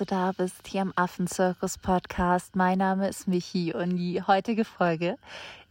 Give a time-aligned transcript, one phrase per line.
[0.00, 2.54] du da bist hier am Affenzirkus Podcast.
[2.54, 5.16] Mein Name ist Michi und die heutige Folge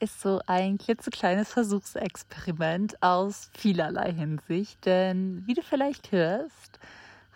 [0.02, 4.86] ist so ein klitzekleines Versuchsexperiment aus vielerlei Hinsicht.
[4.86, 6.78] Denn wie du vielleicht hörst,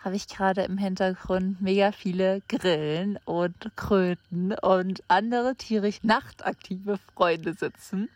[0.04, 7.54] habe ich gerade im Hintergrund mega viele Grillen und Kröten und andere tierisch nachtaktive Freunde
[7.54, 8.08] sitzen,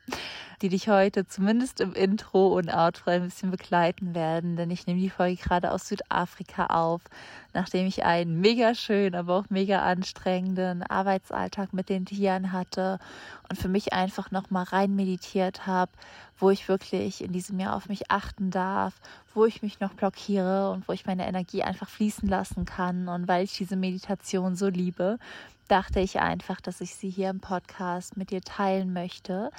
[0.62, 5.00] die dich heute zumindest im Intro und Outro ein bisschen begleiten werden, denn ich nehme
[5.00, 7.02] die Folge gerade aus Südafrika auf,
[7.54, 12.98] nachdem ich einen mega schönen, aber auch mega anstrengenden Arbeitsalltag mit den Tieren hatte
[13.48, 15.92] und für mich einfach nochmal rein meditiert habe,
[16.38, 18.94] wo ich wirklich in diesem Jahr auf mich achten darf,
[19.36, 23.08] wo ich mich noch blockiere und wo ich meine Energie einfach fließen lassen kann.
[23.08, 25.18] Und weil ich diese Meditation so liebe,
[25.68, 29.50] dachte ich einfach, dass ich sie hier im Podcast mit dir teilen möchte.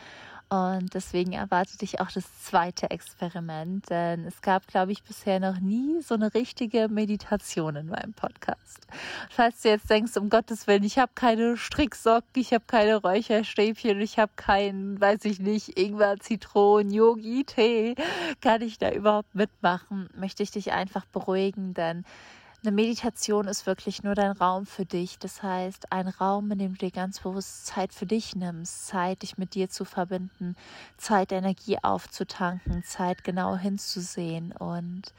[0.49, 5.59] Und deswegen erwartet dich auch das zweite Experiment, denn es gab, glaube ich, bisher noch
[5.59, 8.87] nie so eine richtige Meditation in meinem Podcast.
[9.29, 13.99] Falls du jetzt denkst, um Gottes Willen, ich habe keine Stricksocken, ich habe keine Räucherstäbchen,
[13.99, 17.95] ich habe keinen, weiß ich nicht, Ingwer, Zitronen, Yogi, Tee,
[18.39, 22.05] kann ich da überhaupt mitmachen, möchte ich dich einfach beruhigen, denn
[22.67, 25.17] eine Meditation ist wirklich nur dein Raum für dich.
[25.19, 29.21] Das heißt, ein Raum, in dem du dir ganz bewusst Zeit für dich nimmst, Zeit,
[29.21, 30.57] dich mit dir zu verbinden,
[30.97, 35.13] Zeit, Energie aufzutanken, Zeit, genau hinzusehen und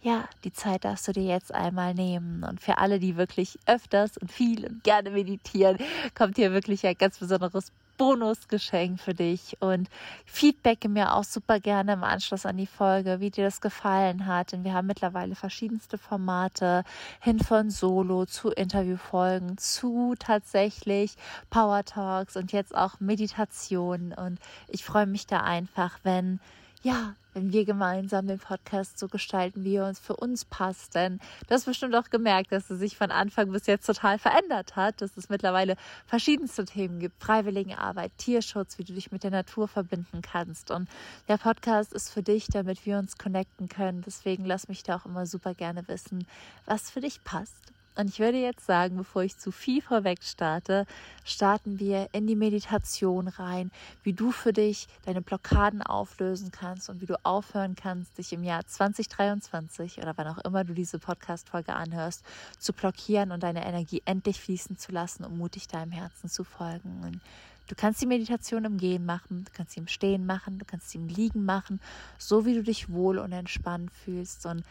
[0.00, 2.42] ja, die Zeit darfst du dir jetzt einmal nehmen.
[2.42, 5.78] Und für alle, die wirklich öfters und viel und gerne meditieren,
[6.14, 9.88] kommt hier wirklich ein ganz besonderes Bonusgeschenk für dich und
[10.26, 14.52] feedbacke mir auch super gerne im Anschluss an die Folge, wie dir das gefallen hat.
[14.52, 16.84] Denn wir haben mittlerweile verschiedenste Formate
[17.20, 21.14] hin von Solo zu Interviewfolgen zu tatsächlich
[21.50, 24.12] Power Talks und jetzt auch Meditation.
[24.12, 26.40] Und ich freue mich da einfach, wenn
[26.84, 30.94] ja, wenn wir gemeinsam den Podcast so gestalten, wie er uns für uns passt.
[30.94, 31.18] Denn
[31.48, 35.00] du hast bestimmt auch gemerkt, dass es sich von Anfang bis jetzt total verändert hat,
[35.00, 37.20] dass es mittlerweile verschiedenste Themen gibt.
[37.22, 40.70] Freiwilligenarbeit, Tierschutz, wie du dich mit der Natur verbinden kannst.
[40.70, 40.88] Und
[41.26, 44.02] der Podcast ist für dich, damit wir uns connecten können.
[44.06, 46.26] Deswegen lass mich da auch immer super gerne wissen,
[46.66, 47.73] was für dich passt.
[47.96, 50.84] Und ich würde jetzt sagen, bevor ich zu viel vorweg starte,
[51.24, 53.70] starten wir in die Meditation rein,
[54.02, 58.42] wie du für dich deine Blockaden auflösen kannst und wie du aufhören kannst, dich im
[58.42, 62.24] Jahr 2023 oder wann auch immer du diese Podcast-Folge anhörst,
[62.58, 67.00] zu blockieren und deine Energie endlich fließen zu lassen, um mutig deinem Herzen zu folgen.
[67.04, 67.20] Und
[67.68, 70.90] du kannst die Meditation im Gehen machen, du kannst sie im Stehen machen, du kannst
[70.90, 71.80] sie im Liegen machen,
[72.18, 74.64] so wie du dich wohl und entspannt fühlst und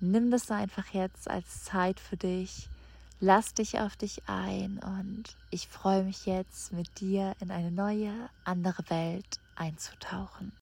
[0.00, 2.68] Nimm das einfach jetzt als Zeit für dich.
[3.18, 8.12] Lass dich auf dich ein und ich freue mich jetzt mit dir in eine neue,
[8.44, 10.52] andere Welt einzutauchen.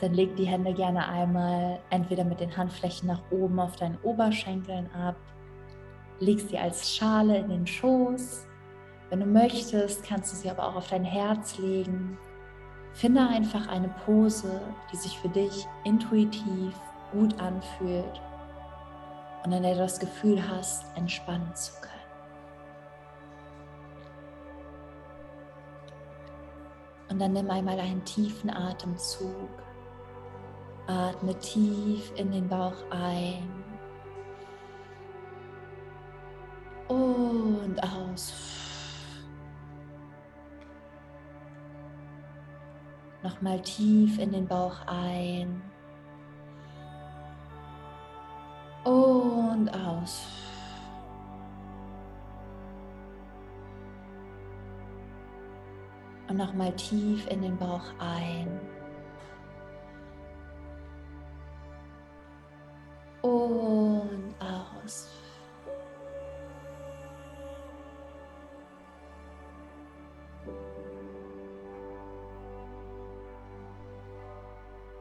[0.00, 4.90] Dann leg die Hände gerne einmal entweder mit den Handflächen nach oben auf deinen Oberschenkeln
[4.92, 5.16] ab,
[6.20, 8.46] leg sie als Schale in den Schoß.
[9.08, 12.18] Wenn du möchtest, kannst du sie aber auch auf dein Herz legen.
[12.92, 14.60] Finde einfach eine Pose,
[14.92, 16.74] die sich für dich intuitiv
[17.12, 18.20] gut anfühlt
[19.44, 21.92] und in der du das Gefühl hast, entspannen zu können.
[27.08, 29.65] Und dann nimm einmal einen tiefen Atemzug
[30.86, 33.48] Atme tief in den Bauch ein
[36.88, 38.32] und aus.
[43.22, 45.60] Nochmal tief in den Bauch ein
[48.84, 50.28] und aus.
[56.28, 58.75] Und nochmal tief in den Bauch ein.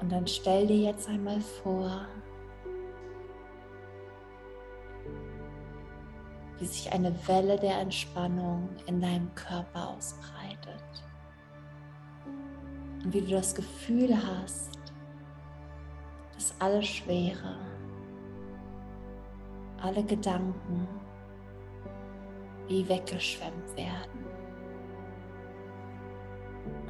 [0.05, 2.05] Und dann stell dir jetzt einmal vor,
[6.59, 10.83] wie sich eine Welle der Entspannung in deinem Körper ausbreitet.
[13.03, 14.77] Und wie du das Gefühl hast,
[16.35, 17.57] dass alles Schwere,
[19.81, 20.87] alle Gedanken
[22.67, 24.25] wie weggeschwemmt werden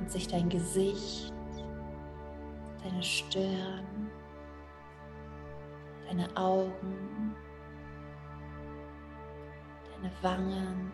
[0.01, 1.34] und sich dein Gesicht,
[2.85, 4.11] deine Stirn,
[6.07, 7.35] deine Augen,
[9.91, 10.91] deine Wangen,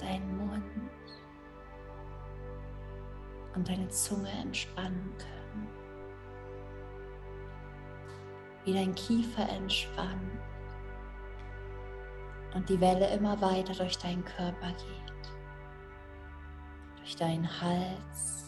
[0.00, 0.64] deinen Mund
[3.54, 5.68] und deine Zunge entspannen können.
[8.64, 10.40] Wie dein Kiefer entspannt
[12.54, 15.32] und die Welle immer weiter durch deinen Körper geht,
[16.96, 18.43] durch deinen Hals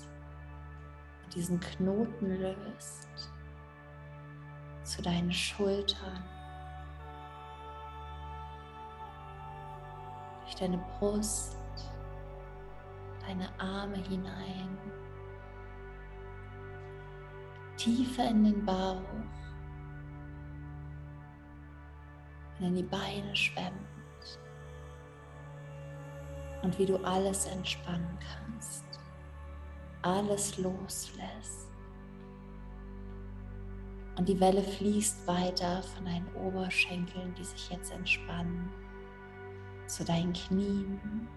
[1.36, 3.30] diesen Knoten löst
[4.84, 6.24] zu deinen Schultern,
[10.42, 11.58] durch deine Brust,
[13.26, 14.78] deine Arme hinein,
[17.76, 19.02] tiefer in den Bauch
[22.58, 23.76] und in die Beine schwemmt
[26.62, 28.85] und wie du alles entspannen kannst,
[30.06, 31.68] alles loslässt.
[34.16, 38.70] Und die Welle fließt weiter von deinen Oberschenkeln, die sich jetzt entspannen,
[39.86, 41.28] zu deinen Knien,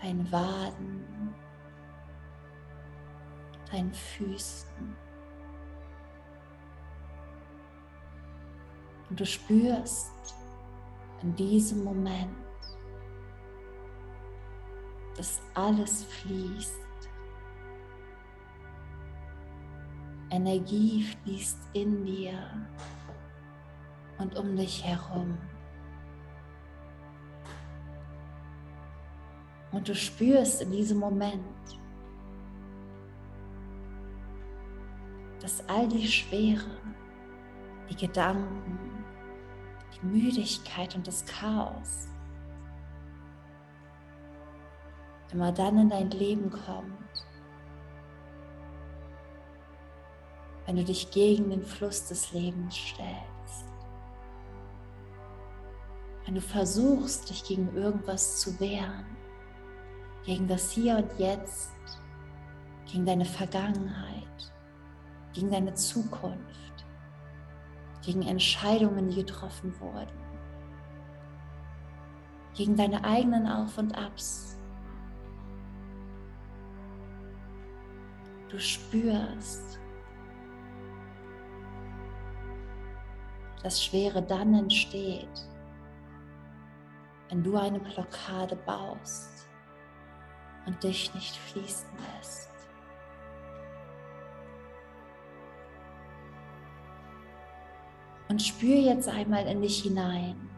[0.00, 1.34] deinen Waden,
[3.70, 4.96] deinen Füßen.
[9.10, 10.12] Und du spürst
[11.22, 12.49] in diesem Moment,
[15.20, 16.80] dass alles fließt.
[20.30, 22.38] Energie fließt in dir
[24.16, 25.36] und um dich herum.
[29.72, 31.44] Und du spürst in diesem Moment,
[35.42, 36.78] dass all die Schwere,
[37.90, 39.04] die Gedanken,
[40.00, 42.08] die Müdigkeit und das Chaos
[45.32, 47.26] immer dann in dein Leben kommt,
[50.66, 53.66] wenn du dich gegen den Fluss des Lebens stellst.
[56.24, 59.16] Wenn du versuchst, dich gegen irgendwas zu wehren,
[60.24, 61.72] gegen das Hier und Jetzt,
[62.86, 64.52] gegen deine Vergangenheit,
[65.32, 66.84] gegen deine Zukunft,
[68.02, 70.20] gegen Entscheidungen, die getroffen wurden,
[72.54, 74.59] gegen deine eigenen Auf und Abs,
[78.50, 79.78] Du spürst,
[83.62, 85.48] dass Schwere dann entsteht,
[87.28, 89.48] wenn du eine Blockade baust
[90.66, 92.50] und dich nicht fließen lässt.
[98.28, 100.50] Und spür jetzt einmal in dich hinein.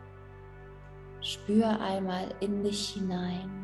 [1.20, 3.61] Spür einmal in dich hinein.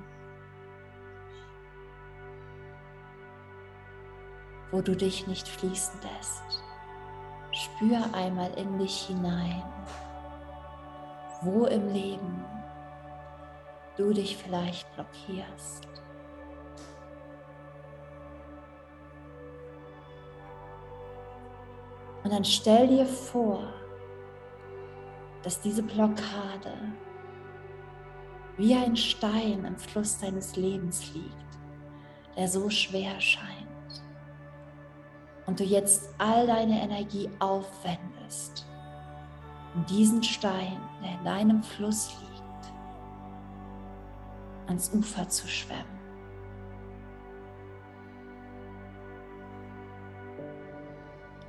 [4.70, 6.62] Wo du dich nicht fließen lässt.
[7.53, 9.62] Spür einmal in dich hinein,
[11.43, 12.44] wo im Leben
[13.97, 15.88] du dich vielleicht blockierst.
[22.25, 23.73] Und dann stell dir vor,
[25.43, 26.75] dass diese Blockade
[28.58, 31.58] wie ein Stein im Fluss deines Lebens liegt,
[32.37, 33.68] der so schwer scheint
[35.48, 38.67] und du jetzt all deine Energie aufwendest,
[39.74, 42.72] um diesen Stein, der in deinem Fluss liegt,
[44.67, 45.98] ans Ufer zu schwemmen.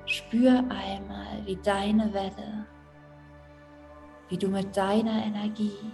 [0.06, 2.66] Spür einmal, wie deine Welle,
[4.30, 5.92] wie du mit deiner Energie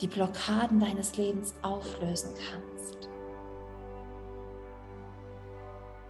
[0.00, 3.13] die Blockaden deines Lebens auflösen kannst.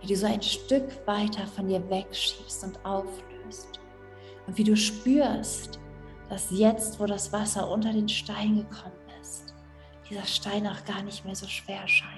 [0.04, 3.80] Wie du so ein Stück weiter von dir wegschiebst und auflöst.
[4.46, 5.80] Und wie du spürst,
[6.28, 8.92] dass jetzt, wo das Wasser unter den Stein gekommen
[9.22, 9.54] ist,
[10.10, 12.10] dieser Stein auch gar nicht mehr so schwer scheint.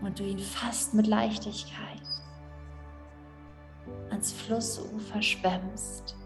[0.00, 2.00] Und du ihn fast mit Leichtigkeit
[4.08, 6.16] ans Flussufer schwemmst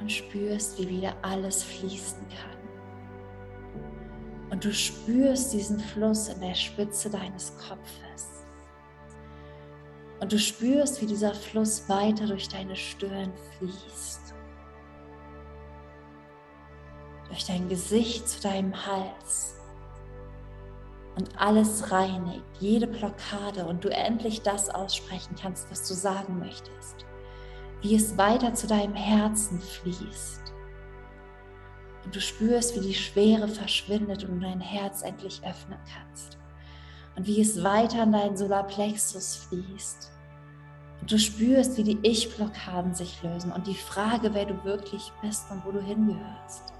[0.00, 2.63] und spürst, wie wieder alles fließen kann.
[4.54, 8.44] Und du spürst diesen Fluss in der Spitze deines Kopfes.
[10.20, 14.32] Und du spürst, wie dieser Fluss weiter durch deine Stirn fließt.
[17.26, 19.56] Durch dein Gesicht zu deinem Hals.
[21.16, 27.04] Und alles reinigt, jede Blockade und du endlich das aussprechen kannst, was du sagen möchtest.
[27.82, 30.53] Wie es weiter zu deinem Herzen fließt
[32.04, 36.38] und du spürst, wie die Schwere verschwindet und du dein Herz endlich öffnen kannst.
[37.16, 40.10] Und wie es weiter in deinen Solarplexus fließt.
[41.00, 45.50] Und du spürst, wie die Ich-Blockaden sich lösen und die Frage, wer du wirklich bist
[45.50, 46.72] und wo du hingehörst.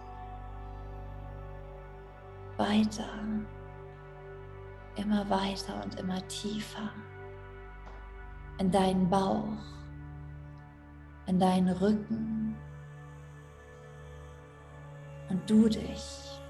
[2.56, 3.08] Weiter,
[4.96, 6.90] immer weiter und immer tiefer.
[8.58, 9.58] In deinen Bauch,
[11.26, 12.43] in deinen Rücken
[15.28, 16.40] und du dich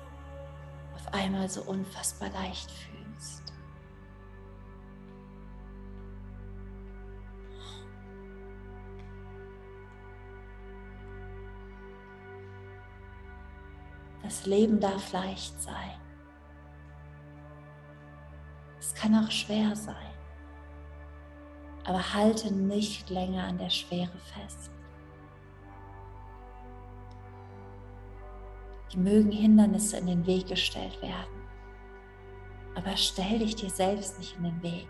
[0.94, 3.52] auf einmal so unfassbar leicht fühlst.
[14.22, 16.00] Das Leben darf leicht sein.
[18.80, 19.96] Es kann auch schwer sein.
[21.84, 24.70] Aber halte nicht länger an der Schwere fest.
[28.96, 31.42] Mögen Hindernisse in den Weg gestellt werden.
[32.74, 34.88] Aber stell dich dir selbst nicht in den Weg.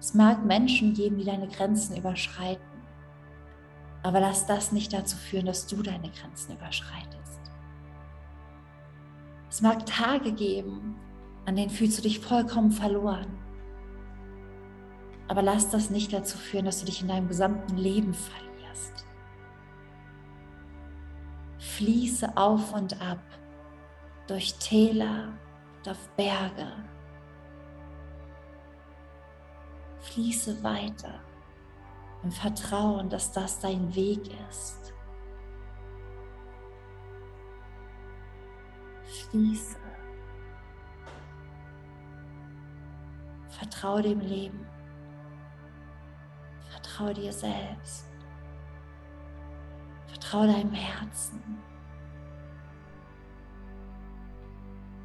[0.00, 2.62] Es mag Menschen geben, die deine Grenzen überschreiten.
[4.02, 7.40] Aber lass das nicht dazu führen, dass du deine Grenzen überschreitest.
[9.50, 10.96] Es mag Tage geben,
[11.46, 13.38] an denen fühlst du dich vollkommen verloren.
[15.26, 19.04] Aber lass das nicht dazu führen, dass du dich in deinem gesamten Leben verlierst.
[21.78, 23.22] Fließe auf und ab
[24.26, 25.38] durch Täler
[25.76, 26.72] und auf Berge.
[30.00, 31.20] Fließe weiter
[32.24, 34.92] im Vertrauen, dass das dein Weg ist.
[39.30, 39.78] Fließe.
[43.50, 44.66] Vertraue dem Leben.
[46.70, 48.07] Vertraue dir selbst.
[50.28, 51.42] Vertraue deinem Herzen.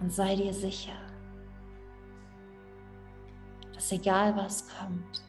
[0.02, 1.00] Und sei dir sicher,
[3.74, 5.24] dass egal was kommt,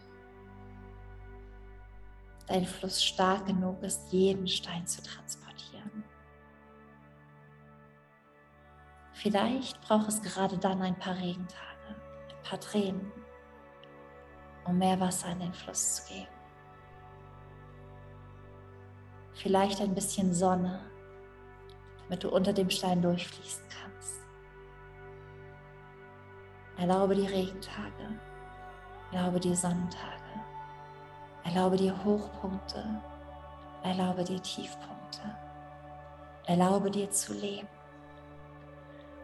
[2.49, 6.03] dein Fluss stark genug ist, jeden Stein zu transportieren.
[9.13, 11.95] Vielleicht braucht es gerade dann ein paar Regentage,
[12.37, 13.13] ein paar Tränen,
[14.65, 16.34] um mehr Wasser in den Fluss zu geben.
[19.35, 20.81] Vielleicht ein bisschen Sonne,
[22.03, 24.15] damit du unter dem Stein durchfließen kannst.
[26.79, 28.19] Erlaube die Regentage,
[29.13, 30.25] erlaube die Sonnentage.
[31.45, 32.83] Erlaube dir Hochpunkte,
[33.83, 35.21] erlaube dir Tiefpunkte,
[36.47, 37.69] erlaube dir zu leben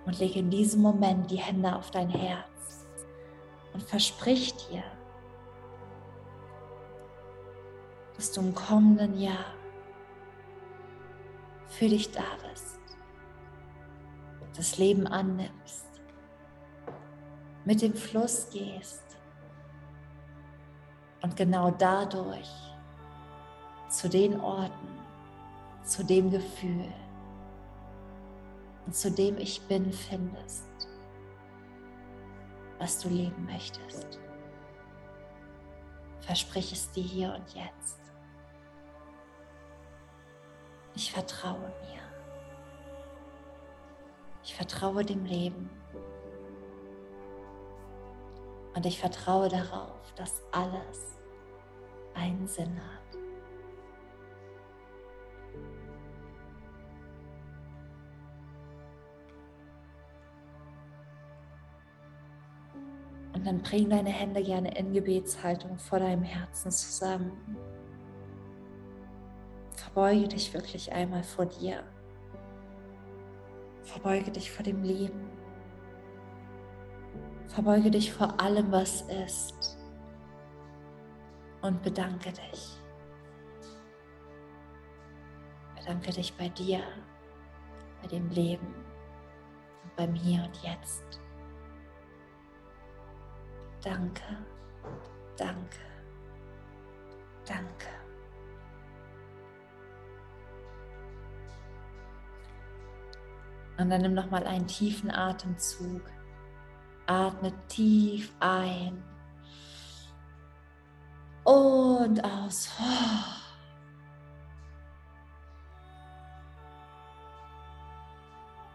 [0.05, 2.87] und lege in diesem Moment die Hände auf dein Herz
[3.73, 4.83] und versprich dir,
[8.17, 9.47] dass du im kommenden Jahr
[11.81, 12.79] für dich da bist,
[14.55, 15.87] das Leben annimmst,
[17.65, 19.17] mit dem Fluss gehst
[21.23, 22.51] und genau dadurch
[23.89, 24.89] zu den Orten,
[25.83, 26.93] zu dem Gefühl
[28.85, 30.69] und zu dem Ich bin findest,
[32.79, 34.21] was du leben möchtest.
[36.21, 38.00] Versprich es dir hier und jetzt.
[41.03, 42.03] Ich vertraue mir.
[44.45, 45.71] Ich vertraue dem Leben.
[48.75, 51.19] Und ich vertraue darauf, dass alles
[52.13, 53.17] einen Sinn hat.
[63.33, 67.57] Und dann bring deine Hände gerne in Gebetshaltung vor deinem Herzen zusammen.
[69.81, 71.83] Verbeuge dich wirklich einmal vor dir.
[73.83, 75.31] Verbeuge dich vor dem Leben.
[77.49, 79.79] Verbeuge dich vor allem, was ist
[81.63, 82.79] und bedanke dich.
[85.77, 86.83] Bedanke dich bei dir,
[88.03, 88.75] bei dem Leben
[89.83, 91.21] und beim Hier und Jetzt.
[93.83, 94.37] Danke,
[95.37, 95.79] danke,
[97.47, 98.00] danke.
[103.81, 106.03] Und dann nimm noch mal einen tiefen Atemzug.
[107.07, 109.03] Atme tief ein
[111.45, 112.71] und aus.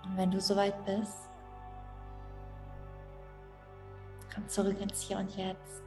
[0.04, 1.30] Und wenn du soweit bist,
[4.34, 5.85] komm zurück ins Hier und Jetzt.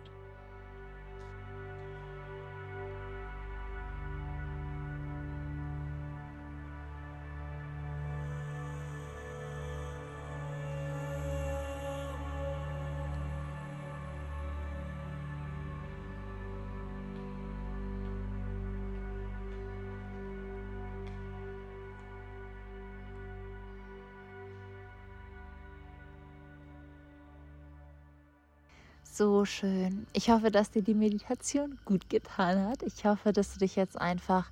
[29.18, 30.06] So schön.
[30.14, 32.82] Ich hoffe, dass dir die Meditation gut getan hat.
[32.84, 34.50] Ich hoffe, dass du dich jetzt einfach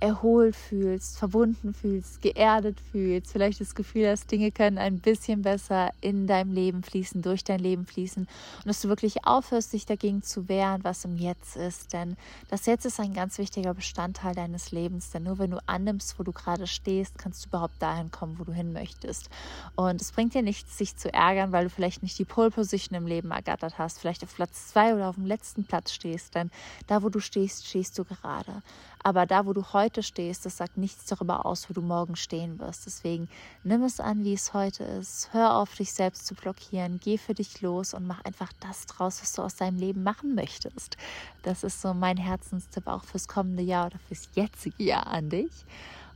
[0.00, 5.90] erholt fühlst, verbunden fühlst, geerdet fühlst, vielleicht das Gefühl hast, Dinge können ein bisschen besser
[6.00, 10.22] in deinem Leben fließen, durch dein Leben fließen und dass du wirklich aufhörst, dich dagegen
[10.22, 11.92] zu wehren, was im Jetzt ist.
[11.92, 12.16] Denn
[12.50, 16.22] das Jetzt ist ein ganz wichtiger Bestandteil deines Lebens, denn nur wenn du annimmst, wo
[16.22, 19.30] du gerade stehst, kannst du überhaupt dahin kommen, wo du hin möchtest.
[19.74, 22.96] Und es bringt dir nichts, sich zu ärgern, weil du vielleicht nicht die Pole Position
[22.96, 26.50] im Leben ergattert hast, vielleicht auf Platz zwei oder auf dem letzten Platz stehst, denn
[26.86, 28.62] da, wo du stehst, stehst du gerade.
[29.06, 32.58] Aber da, wo du heute stehst, das sagt nichts darüber aus, wo du morgen stehen
[32.58, 32.86] wirst.
[32.86, 33.28] Deswegen
[33.62, 35.28] nimm es an, wie es heute ist.
[35.32, 36.98] Hör auf, dich selbst zu blockieren.
[37.04, 40.34] Geh für dich los und mach einfach das draus, was du aus deinem Leben machen
[40.34, 40.96] möchtest.
[41.42, 45.52] Das ist so mein Herzenstipp auch fürs kommende Jahr oder fürs jetzige Jahr an dich.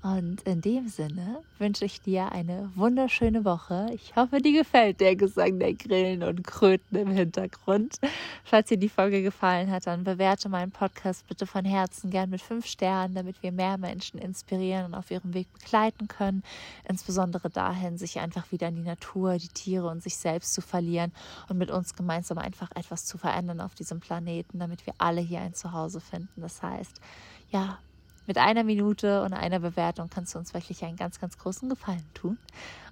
[0.01, 3.89] Und in dem Sinne wünsche ich dir eine wunderschöne Woche.
[3.93, 7.97] Ich hoffe, dir gefällt der Gesang der Grillen und Kröten im Hintergrund.
[8.45, 12.41] Falls dir die Folge gefallen hat, dann bewerte meinen Podcast bitte von Herzen gern mit
[12.41, 16.45] fünf Sternen, damit wir mehr Menschen inspirieren und auf ihrem Weg begleiten können.
[16.89, 21.11] Insbesondere dahin, sich einfach wieder in die Natur, die Tiere und sich selbst zu verlieren
[21.49, 25.41] und mit uns gemeinsam einfach etwas zu verändern auf diesem Planeten, damit wir alle hier
[25.41, 26.41] ein Zuhause finden.
[26.41, 27.01] Das heißt,
[27.51, 27.79] ja,
[28.29, 32.05] mit einer Minute und einer Bewertung kannst du uns wirklich einen ganz, ganz großen Gefallen
[32.15, 32.39] tun.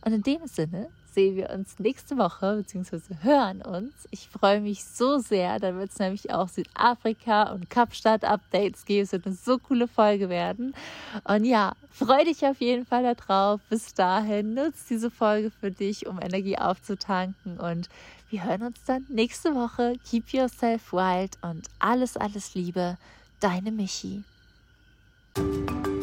[0.05, 3.93] Und in dem Sinne sehen wir uns nächste Woche, beziehungsweise hören uns.
[4.11, 5.59] Ich freue mich so sehr.
[5.59, 9.05] Da wird es nämlich auch Südafrika und Kapstadt-Updates geben.
[9.05, 10.75] Es wird eine so coole Folge werden.
[11.25, 13.61] Und ja, freue dich auf jeden Fall darauf.
[13.71, 17.59] Bis dahin, nutzt diese Folge für dich, um Energie aufzutanken.
[17.59, 17.89] Und
[18.29, 19.95] wir hören uns dann nächste Woche.
[20.11, 22.99] Keep yourself wild und alles, alles Liebe.
[23.41, 24.23] Deine Michi.
[25.37, 25.96] Thank you.